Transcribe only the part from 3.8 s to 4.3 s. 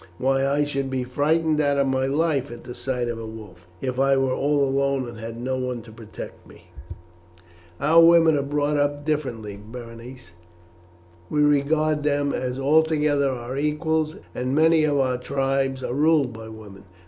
if I